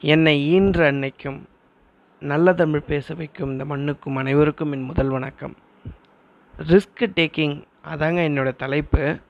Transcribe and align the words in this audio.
என்னை 0.00 0.46
ஈன்ற 0.46 0.92
அன்னைக்கும் 0.92 1.40
நல்ல 2.20 2.52
தமிழ் 2.52 2.80
பேச 2.80 3.14
வைக்கும் 3.14 3.50
இந்த 3.50 3.64
மண்ணுக்கும் 3.64 4.16
அனைவருக்கும் 4.16 4.72
என் 4.72 4.82
முதல் 4.82 5.08
வணக்கம். 5.08 5.56
ரிஸ்க் 6.58 7.00
டேக்கிங் 7.00 7.62
அதாங்க 7.94 8.20
என்னோட 8.28 8.56
தலைப்பு. 8.56 9.20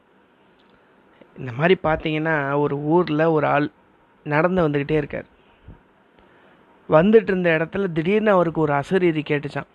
இந்த 1.39 1.53
மாதிரி 1.53 1.81
பார்த்தீங்கன்னா 1.83 2.59
ஒரு 2.59 2.77
ஊரில் 2.77 3.25
ஒரு 3.25 3.47
ஆள் 3.47 3.71
நடந்து 4.25 4.69
வந்துக்கிட்டே 4.69 4.91
இருக்கார். 4.91 5.25
வந்துட்டு 6.89 7.31
இருந்த 7.31 7.51
இடத்துல 7.51 7.93
திடீர்னு 7.93 8.31
அவருக்கு 8.31 8.61
ஒரு 8.61 8.73
அசரீரி 8.73 9.25
கேட்டுச்சான் 9.31 9.71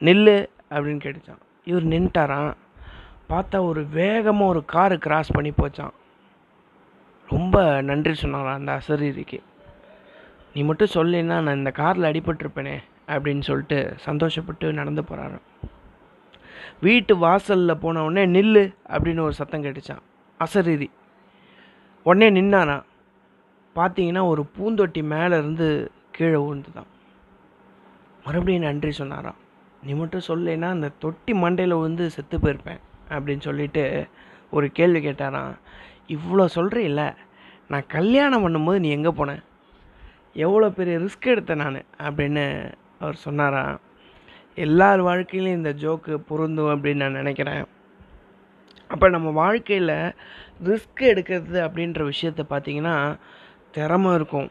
நில்லு 0.00 0.46
அப்படின்னு 0.70 1.04
கேட்டுச்சான் 1.06 1.42
இவர் 1.64 1.86
நின்ட்டாராம். 1.86 2.54
பார்த்தா 3.28 3.60
ஒரு 3.60 3.86
வேகமாக 3.86 4.50
ஒரு 4.50 4.64
காரு 4.64 4.98
கிராஸ் 4.98 5.30
பண்ணி 5.32 5.50
போச்சான் 5.50 5.94
ரொம்ப 7.28 7.80
நன்றி 7.80 8.14
சொன்னாராம் 8.14 8.54
அந்த 8.54 8.80
அசரீரிக்கு. 8.80 9.40
நீ 10.56 10.62
மட்டும் 10.62 10.94
சொல்லினா 10.94 11.36
நான் 11.44 11.58
இந்த 11.60 11.70
காரில் 11.70 12.08
அடிபட்டிருப்பேனே 12.10 12.76
அப்படின்னு 13.06 13.40
சொல்லிட்டு 13.40 13.78
சந்தோஷப்பட்டு 14.04 14.72
நடந்து 14.72 15.02
போகிறாரு 15.02 15.38
வீட்டு 16.80 17.16
வாசலில் 17.16 17.80
போன 17.82 18.02
உடனே 18.04 18.22
நில்லு 18.36 18.62
அப்படின்னு 18.88 19.20
ஒரு 19.20 19.32
சத்தம் 19.32 19.64
கேட்டுச்சான் 19.64 20.02
அசரீதி 20.40 20.88
உடனே 22.06 22.28
நின்னானா? 22.30 22.76
பார்த்தீங்கன்னா 23.76 24.22
ஒரு 24.26 24.42
பூந்தொட்டி 24.56 25.02
மேலே 25.02 25.36
இருந்து 25.36 25.92
கீழே 26.10 26.38
விழுந்துதான். 26.44 26.90
மறுபடியும் 28.24 28.62
நன்றி 28.62 28.92
சொன்னாராம். 28.92 29.38
நீ 29.82 29.92
மட்டும் 29.92 30.26
சொல்லேன்னா 30.28 30.68
அந்த 30.68 30.88
தொட்டி 30.98 31.32
மண்டையில் 31.32 31.78
விழுந்து 31.80 32.10
செத்து 32.10 32.38
போயிருப்பேன் 32.38 32.80
அப்படின்னு 33.10 33.40
சொல்லிட்டு 33.40 33.84
ஒரு 34.50 34.68
கேள்வி 34.70 35.00
கேட்டாராம். 35.06 35.52
இவ்வளோ 36.08 36.46
சொல்கிறீல்ல 36.54 37.14
நான் 37.68 37.90
கல்யாணம் 37.96 38.44
பண்ணும்போது 38.44 38.78
நீ 38.78 38.90
எங்கே 38.90 39.12
போனேன் 39.20 39.42
எவ்வளோ 40.44 40.68
பெரிய 40.70 40.94
ரிஸ்க் 40.98 41.30
எடுத்தேன் 41.32 41.62
நான்? 41.62 41.82
அப்படின்னு 41.98 42.44
அவர் 43.00 43.14
சொன்னாராம் 43.14 43.80
எல்லார் 44.54 45.00
வாழ்க்கையிலையும் 45.04 45.60
இந்த 45.60 45.72
ஜோக்கு 45.82 46.14
பொருந்தும் 46.28 46.72
அப்படின்னு 46.74 47.02
நான் 47.02 47.20
நினைக்கிறேன். 47.20 47.64
அப்போ 48.88 49.06
நம்ம 49.08 49.30
வாழ்க்கையில் 49.30 49.94
ரிஸ்க் 50.64 51.00
எடுக்கிறது 51.10 51.58
அப்படின்ற 51.66 52.00
விஷயத்த 52.10 52.42
பார்த்தீங்கன்னா 52.50 52.94
திறமை 53.70 54.14
இருக்கும். 54.14 54.48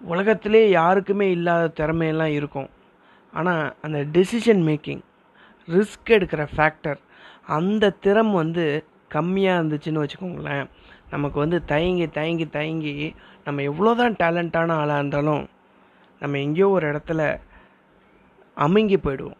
உலகத்திலே 0.00 0.62
யாருக்குமே 0.70 1.30
இல்லாத 1.30 1.72
திறமையெல்லாம் 1.80 2.34
இருக்கும். 2.40 2.68
ஆனால் 3.32 3.64
அந்த 3.82 3.98
டெசிஷன் 4.12 4.62
மேக்கிங் 4.70 5.02
ரிஸ்க் 5.68 6.12
எடுக்கிற 6.16 6.42
ஃபேக்டர் 6.56 7.00
அந்த 7.56 7.90
திறம் 8.04 8.32
வந்து 8.32 8.84
கம்மியாக 9.14 9.60
இருந்துச்சுன்னு 9.60 10.02
வச்சுக்கோங்களேன். 10.04 10.66
நமக்கு 11.10 11.38
வந்து 11.38 11.58
தயங்கி 11.64 12.06
தயங்கி 12.18 12.46
தயங்கி 12.48 12.94
நம்ம 13.44 13.62
எவ்வளோ 13.62 13.94
தான் 13.94 14.18
டேலண்ட்டான 14.22 14.76
ஆளாக 14.82 15.00
இருந்தாலும் 15.00 15.44
நம்ம 16.22 16.38
எங்கேயோ 16.38 16.68
ஒரு 16.68 16.86
இடத்துல 16.92 17.22
அமுங்கி 18.56 18.96
போயிடுவோம். 18.96 19.38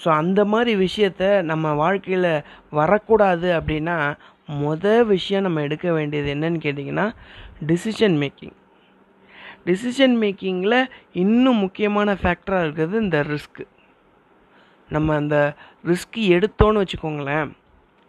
ஸோ 0.00 0.08
அந்த 0.22 0.40
மாதிரி 0.44 0.72
விஷயத்த 0.76 1.24
நம்ம 1.42 1.72
வாழ்க்கையில் 1.74 2.30
வரக்கூடாது 2.70 3.48
அப்படின்னா 3.58 3.96
மொதல் 4.62 5.06
விஷயம் 5.06 5.46
நம்ம 5.46 5.62
எடுக்க 5.62 5.86
வேண்டியது 5.92 6.28
என்னன்னு 6.34 6.58
கேட்டிங்கன்னா 6.66 7.06
டிசிஷன் 7.70 8.16
மேக்கிங் 8.22 8.56
டிசிஷன் 9.66 10.16
மேக்கிங்கில் 10.22 10.78
இன்னும் 11.22 11.62
முக்கியமான 11.64 12.16
ஃபேக்டராக 12.22 12.64
இருக்கிறது 12.64 12.96
இந்த 13.02 13.20
ரிஸ்க்கு 13.32 13.64
நம்ம 14.90 15.14
அந்த 15.14 15.36
ரிஸ்க் 15.84 16.18
எடுத்தோன்னு 16.36 16.82
வச்சுக்கோங்களேன். 16.82 17.48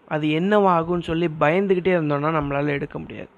அது 0.08 0.28
என்னவாகும்னு 0.28 1.02
சொல்லி 1.02 1.30
பயந்துக்கிட்டே 1.39 1.94
இருந்தோம்னா 1.98 2.31
நம்மளால் 2.38 2.67
எடுக்க 2.67 3.00
முடியாது. 3.00 3.30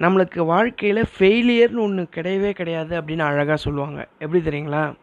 நம்மளுக்கு 0.00 0.40
வாழ்க்கையில் 0.44 1.04
ஃபெயிலியர்னு 1.18 1.78
ஒன்று 1.78 2.08
கிடையவே 2.14 2.50
கிடையாது 2.50 3.00
அப்படின்னு 3.00 3.18
அழகாக 3.18 3.56
சொல்லுவாங்க. 3.56 4.08
எப்படி 4.18 4.42
தெரியுங்களா? 4.42 4.94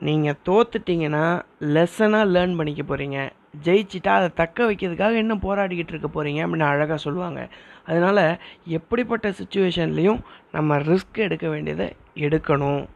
நீங்கள் 0.00 0.38
தோத்துட்டிங்கன்னா 0.44 1.42
லெசனாக 1.60 2.30
லேர்ன் 2.34 2.56
பண்ணிக்க 2.56 2.82
போகிறீங்க 2.82 3.30
ஜெயிச்சிட்டா 3.64 4.08
அதை 4.08 4.28
தக்க 4.34 4.72
வைக்கிறதுக்காக 4.72 5.14
என்ன 5.14 5.34
போராடிக்கிட்டு 5.34 5.92
இருக்க 5.94 6.08
போகிறீங்க 6.14 6.40
அப்படின்னு 6.44 6.70
அழகாக 6.70 6.96
சொல்லுவாங்க. 6.96 7.48
அதனால் 7.86 8.38
எப்படிப்பட்ட 8.64 9.30
சுச்சுவேஷன்லேயும் 9.30 10.20
நம்ம 10.52 10.78
ரிஸ்க் 10.78 11.24
எடுக்க 11.26 11.48
வேண்டியதை 11.48 11.92
எடுக்கணும். 12.14 12.86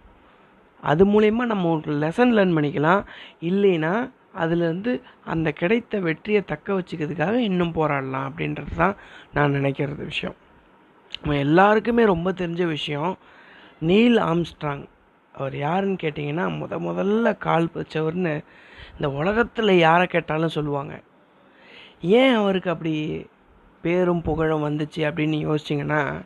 அது 0.83 1.05
மூலயமா 1.07 1.47
நம்ம 1.47 1.71
ஒரு 1.71 1.95
லெசன் 1.95 2.35
லேர்ன் 2.37 2.57
பண்ணிக்கலாம். 2.57 3.05
இல்லைன்னா 3.41 4.11
அதுலேருந்து 4.35 5.01
அந்த 5.25 5.53
கிடைத்த 5.53 6.01
வெற்றியை 6.01 6.45
தக்க 6.45 6.73
வச்சுக்கிறதுக்காக 6.73 7.35
இன்னும் 7.35 7.75
போராடலாம் 7.75 8.29
அப்படின்றது 8.29 8.77
தான் 8.77 8.97
நான் 9.33 9.53
நினைக்கிறது 9.53 10.05
விஷயம். 10.05 10.37
நம்ம 11.23 11.39
எல்லாருக்குமே 11.39 12.05
ரொம்ப 12.05 12.31
தெரிஞ்ச 12.31 12.67
விஷயம் 12.67 13.19
நீல் 13.79 14.17
ஆம்ஸ்ட்ராங். 14.17 14.85
அவர் 15.33 15.57
யாருன்னு 15.57 15.97
கேட்டிங்கன்னா 16.03 16.45
முத 16.61 16.79
முதல்ல 16.89 17.37
கால் 17.39 17.69
வச்சவர்னு 17.75 18.45
இந்த 18.93 19.11
உலகத்தில் 19.11 19.79
யாரை 19.79 20.07
கேட்டாலும் 20.07 20.49
சொல்லுவாங்க. 20.49 21.03
ஏன் 22.01 22.35
அவருக்கு 22.35 22.71
அப்படி 22.71 23.27
பேரும் 23.83 24.23
புகழும் 24.23 24.65
வந்துச்சு 24.65 24.97
அப்படின்னு 24.97 25.39
யோசிச்சிங்கன்னா 25.49 26.23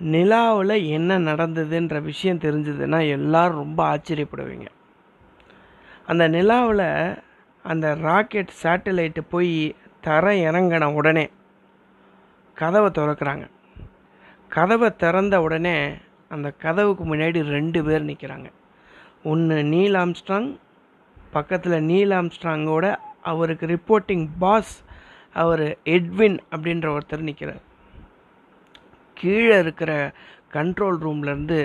நிலாவில் 0.00 0.84
என்ன 0.84 1.18
நடந்ததுன்ற 1.18 2.02
விஷயம் 2.02 2.38
தெரிஞ்சதுன்னா 2.38 3.08
எல்லோரும் 3.08 3.56
ரொம்ப 3.56 3.96
ஆச்சரியப்படுவீங்க. 3.96 4.66
அந்த 6.06 6.24
நிலாவில் 6.28 6.86
அந்த 7.64 7.94
ராக்கெட் 7.94 8.52
சேட்டலைட்டு 8.62 9.22
போய் 9.30 9.52
தர 10.00 10.32
இறங்கின 10.46 10.92
உடனே 10.92 11.26
கதவை 12.56 12.88
திறக்கிறாங்க. 12.90 13.44
கதவை 14.50 14.88
திறந்த 14.96 15.42
உடனே 15.42 15.76
அந்த 16.30 16.48
கதவுக்கு 16.58 17.04
முன்னாடி 17.04 17.40
ரெண்டு 17.48 17.84
பேர் 17.84 18.02
நிற்கிறாங்க 18.02 18.48
ஒன்று 19.22 19.56
நீல் 19.64 19.94
ஆம்ஸ்ட்ராங் 19.94 20.48
பக்கத்தில் 21.32 21.84
நீல் 21.84 22.10
ஆம்ஸ்ட்ராங்கோட 22.10 22.86
அவருக்கு 23.22 23.66
ரிப்போர்ட்டிங் 23.66 24.24
பாஸ் 24.38 24.72
அவர் 25.36 25.64
எட்வின் 25.84 26.38
அப்படின்ற 26.52 26.86
ஒருத்தர் 26.94 27.20
நிற்கிறார் 27.20 27.62
கீழே 29.16 29.56
இருக்கிற 29.58 29.92
கண்ட்ரோல் 30.52 30.98
ரூம்லேருந்து 31.02 31.58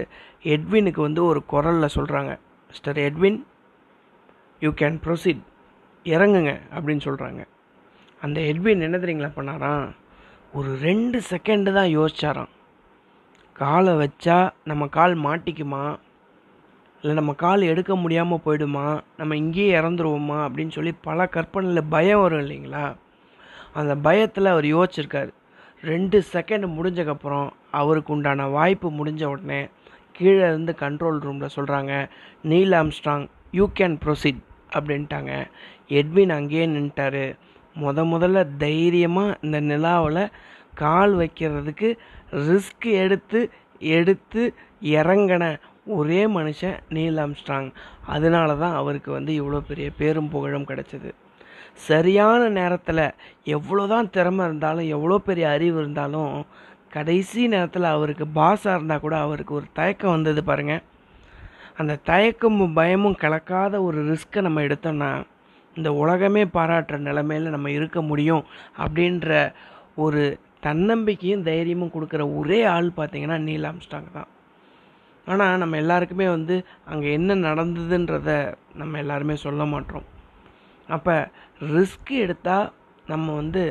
எட்வினுக்கு 0.43 1.01
வந்து 1.01 1.25
ஒரு 1.25 1.45
குரலில் 1.45 1.95
சொல்கிறாங்க 1.95 2.33
mister 2.69 2.97
Edwin 2.97 3.39
you 4.59 4.71
can 4.71 4.99
proceed 5.05 5.41
இறங்குங்க 6.05 6.59
அப்படின்னு 6.75 7.05
சொல்கிறாங்க 7.05 7.41
அந்த 8.21 8.41
ஹெட்வின் 8.41 8.81
என்ன 8.81 8.97
தெரியுங்களா 8.97 9.31
பண்ணாராம் 9.35 9.87
ஒரு 10.53 10.77
ரெண்டு 10.77 11.21
செகண்டு 11.29 11.73
தான் 11.73 11.89
யோசிச்சாராம். 11.97 12.49
காலை 13.53 13.93
வச்சா 13.93 14.49
நம்ம 14.63 14.87
கால் 14.87 15.15
மாட்டிக்குமா? 15.17 15.97
இல்லை 17.01 17.15
நம்ம 17.15 17.33
கால் 17.33 17.61
எடுக்க 17.61 17.95
முடியாமல் 17.95 18.43
போயிடுமா? 18.45 19.01
நம்ம 19.17 19.35
இங்கேயே 19.35 19.79
இறந்துருவோமா? 19.79 20.39
அப்படின்னு 20.45 20.69
சொல்லி 20.69 20.93
பல 21.01 21.25
கற்பனையில் 21.25 21.89
பயம் 21.89 22.21
வரும் 22.21 22.39
இல்லைங்களா? 22.39 22.95
அந்த 23.73 23.95
பயத்தில் 23.95 24.45
அவர் 24.45 24.65
யோசிச்சிருக்காரு. 24.65 25.29
ரெண்டு 25.83 26.23
செகண்ட் 26.33 26.67
முடிஞ்சக்கப்புறம் 26.77 27.49
அவருக்கு 27.71 28.13
உண்டான 28.13 28.47
வாய்ப்பு 28.47 28.89
முடிஞ்ச 28.89 29.23
உடனே 29.23 29.69
கீழே 30.11 30.47
இருந்து 30.47 30.75
கண்ட்ரோல் 30.79 31.19
ரூமில் 31.19 31.55
சொல்கிறாங்க 31.55 32.09
Neil 32.41 32.71
Armstrong 32.71 33.27
you 33.51 33.69
can 33.79 33.97
proceed 34.05 34.39
அப்படின்ட்டாங்க. 34.75 35.31
எட்வின் 35.99 36.33
அங்கேயே 36.37 36.65
நின்ட்டார். 36.75 37.23
முத 37.75 38.03
முதல்ல 38.13 38.39
தைரியமாக 38.65 39.37
இந்த 39.45 39.57
நிலாவில் 39.71 40.23
கால் 40.83 41.13
வைக்கிறதுக்கு 41.21 41.89
ரிஸ்க் 42.47 42.87
எடுத்து 43.03 43.39
எடுத்து 43.95 44.41
இறங்கின 44.97 45.43
ஒரே 45.97 46.21
மனுஷன் 46.37 46.77
நீல் 46.95 47.19
ஆம்ஸ்ட்ராங். 47.25 47.69
அதனால 48.15 48.55
தான் 48.63 48.75
அவருக்கு 48.81 49.09
வந்து 49.17 49.31
இவ்வளோ 49.39 49.59
பெரிய 49.69 49.87
பேரும் 49.99 50.31
புகழும் 50.33 50.69
கிடச்சிது. 50.71 51.11
சரியான 51.87 52.41
நேரத்தில் 52.59 53.03
எவ்வளோ 53.55 53.83
தான் 53.93 54.11
திறமை 54.15 54.43
இருந்தாலும் 54.49 54.91
எவ்வளோ 54.95 55.17
பெரிய 55.27 55.45
அறிவு 55.55 55.77
இருந்தாலும் 55.81 56.33
கடைசி 56.95 57.41
நேரத்தில் 57.53 57.93
அவருக்கு 57.95 58.25
பாஸாக 58.39 58.75
இருந்தால் 58.77 59.03
கூட 59.05 59.15
அவருக்கு 59.25 59.53
ஒரு 59.59 59.67
தயக்கம் 59.79 60.15
வந்தது 60.15 60.41
பாருங்கள் 60.49 60.83
அந்த 61.81 61.93
தயக்கமும் 62.09 62.75
பயமும் 62.79 63.21
கலக்காத 63.23 63.81
ஒரு 63.87 63.99
ரிஸ்க்கை 64.11 64.41
நம்ம 64.45 64.61
எடுத்தோம்னா 64.67 65.09
இந்த 65.75 65.89
உலகமே 66.03 66.43
பாராட்டுற 66.55 66.97
நிலைமையில் 67.07 67.53
நம்ம 67.55 67.71
இருக்க 67.77 67.99
முடியும் 68.11 68.43
அப்படின்ற 68.83 69.31
ஒரு 70.05 70.23
தன்னம்பிக்கையும் 70.65 71.45
தைரியமும் 71.49 71.93
கொடுக்குற 71.95 72.23
ஒரே 72.39 72.59
ஆள் 72.75 72.89
பார்த்திங்கன்னா 72.97 73.37
நீல் 73.47 73.67
ஆம்ஸ்டாங் 73.71 74.09
தான். 74.17 74.29
ஆனால் 75.27 75.61
நம்ம 75.61 75.77
எல்லாருக்குமே 75.83 76.27
வந்து 76.35 76.55
அங்கே 76.91 77.09
என்ன 77.17 77.35
நடந்ததுன்றத 77.47 78.31
நம்ம 78.81 78.97
எல்லாருமே 79.03 79.35
சொல்ல 79.45 79.63
மாட்டோம். 79.73 80.05
அப்போ 80.89 81.15
ரிஸ்க் 81.75 82.11
எடுத்தால் 82.25 82.67
நம்ம 83.05 83.33
வந்து 83.41 83.63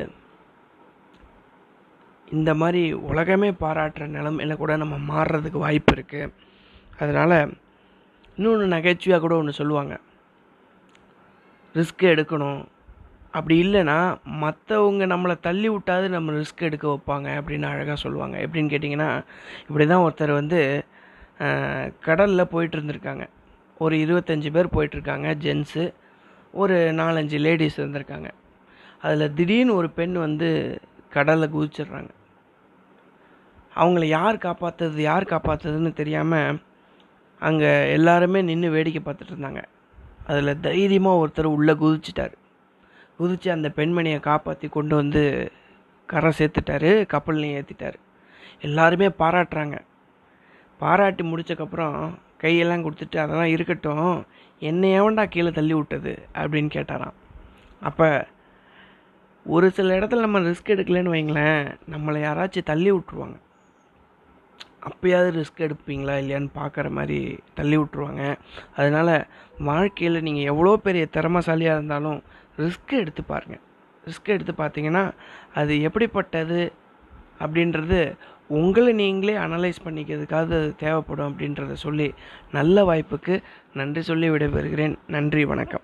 இந்த 2.37 2.51
மாதிரி 2.61 2.81
உலகமே 3.11 3.49
பாராட்டுற 3.63 4.05
நிலமையில 4.17 4.55
கூட 4.61 4.73
நம்ம 4.83 4.95
மாறுறதுக்கு 5.11 5.59
வாய்ப்பு 5.67 5.93
இருக்குது 5.95 6.33
அதனால் 7.01 7.39
இன்னொன்று 8.37 8.65
நகைச்சுவையாக 8.73 9.23
கூட 9.25 9.35
ஒன்று 9.41 9.59
சொல்லுவாங்க. 9.59 9.93
ரிஸ்க் 11.77 12.03
எடுக்கணும். 12.13 12.61
அப்படி 13.37 13.55
இல்லைன்னா 13.63 13.97
மற்றவங்க 14.43 15.05
நம்மளை 15.13 15.35
தள்ளி 15.47 15.69
விட்டாது 15.73 16.05
நம்ம 16.15 16.35
ரிஸ்க் 16.41 16.67
எடுக்க 16.67 16.85
வைப்பாங்க 16.93 17.27
அப்படின்னு 17.39 17.67
அழகாக 17.71 17.97
சொல்லுவாங்க. 18.03 18.35
எப்படின்னு 18.45 18.71
கேட்டிங்கன்னா 18.73 19.09
இப்படி 19.67 19.85
தான் 19.91 20.05
ஒருத்தர் 20.05 20.33
வந்து 20.41 20.59
கடலில் 22.07 22.51
போயிட்டு 22.53 22.77
இருந்திருக்காங்க. 22.77 23.25
ஒரு 23.83 23.95
இருபத்தஞ்சி 24.05 24.51
பேர் 24.55 24.73
போயிட்டுருக்காங்க 24.75 25.27
ஜென்ஸு 25.45 25.83
ஒரு 26.61 26.77
நாலஞ்சு 27.01 27.39
லேடிஸ் 27.47 27.79
இருந்திருக்காங்க. 27.81 28.29
அதில் 29.05 29.33
திடீர்னு 29.39 29.73
ஒரு 29.79 29.89
பெண் 29.97 30.15
வந்து 30.25 30.47
கடலில் 31.15 31.53
குதிச்சிடுறாங்க. 31.55 32.11
அவங்கள 33.81 34.05
யார் 34.17 34.43
காப்பாற்றுறது 34.45 35.01
யார் 35.11 35.31
காப்பாற்றுறதுன்னு 35.33 35.91
தெரியாமல் 35.99 36.59
அங்கே 37.39 37.91
எல்லாருமே 37.91 38.41
நின்று 38.41 38.69
வேடிக்கை 38.69 39.01
பார்த்துட்டு 39.05 39.33
இருந்தாங்க. 39.33 39.61
அதில் 40.27 40.59
தைரியமாக 40.59 41.21
ஒருத்தர் 41.23 41.55
உள்ளே 41.57 41.73
குதிச்சிட்டார். 41.73 42.35
குதித்து 43.17 43.51
அந்த 43.51 43.67
பெண்மணியை 43.75 44.19
காப்பாற்றி 44.19 44.67
கொண்டு 44.67 44.95
வந்து 44.95 45.51
கரை 46.05 46.31
சேர்த்துட்டாரு 46.37 46.91
கப்பல்லையும் 47.13 47.57
ஏற்றிட்டார் 47.59 47.97
எல்லாருமே 48.61 49.07
பாராட்டுறாங்க. 49.21 49.77
பாராட்டி 50.77 51.23
முடிச்சக்கப்புறம் 51.23 51.95
கையெல்லாம் 52.43 52.83
கொடுத்துட்டு 52.85 53.17
அதெல்லாம் 53.17 53.53
இருக்கட்டும் 53.55 54.25
என்னை 54.59 54.89
எவன்டா 54.99 55.25
கீழே 55.25 55.51
தள்ளி 55.51 55.73
விட்டது? 55.73 56.13
அப்படின்னு 56.33 56.69
கேட்டாராம். 56.77 57.15
அப்போ 57.81 58.27
ஒரு 59.45 59.67
சில 59.71 59.97
இடத்துல 59.99 60.19
நம்ம 60.19 60.39
ரிஸ்க் 60.39 60.73
எடுக்கலன்னு 60.75 61.13
வைங்களேன் 61.15 61.63
நம்மளை 61.91 62.19
யாராச்சும் 62.27 62.69
தள்ளி 62.71 62.91
விட்ருவாங்க 62.91 63.37
அப்போயாவது 64.81 65.29
ரிஸ்க் 65.39 65.63
எடுப்பீங்களா 65.67 66.15
இல்லையான்னு 66.21 66.49
பார்க்குற 66.55 66.89
மாதிரி 66.89 67.39
தள்ளி 67.55 67.77
விட்ருவாங்க 67.77 68.37
அதனால் 68.75 69.27
வாழ்க்கையில் 69.57 70.21
நீங்கள் 70.21 70.43
எவ்வளோ 70.43 70.77
பெரிய 70.77 71.07
திறமசாலியாக 71.13 71.77
இருந்தாலும் 71.77 72.23
ரிஸ்க் 72.57 72.93
எடுத்து 72.93 73.23
பாருங்கள் 73.23 73.63
ரிஸ்க் 74.07 74.33
எடுத்து 74.33 74.53
பார்த்தீங்கன்னா 74.57 75.11
அது 75.53 75.81
எப்படிப்பட்டது 75.81 76.71
அப்படின்றது 77.39 78.15
உங்களை 78.47 78.93
நீங்களே 78.93 79.35
அனலைஸ் 79.35 79.85
பண்ணிக்கிறதுக்காக 79.85 80.41
அது 80.41 80.75
தேவைப்படும் 80.75 81.29
அப்படின்றத 81.31 81.73
சொல்லி 81.73 82.13
நல்ல 82.51 82.83
வாய்ப்புக்கு 82.83 83.41
நன்றி 83.73 84.01
சொல்லி 84.01 84.29
விடைபெறுகிறேன். 84.29 84.95
நன்றி 85.07 85.45
வணக்கம். 85.45 85.81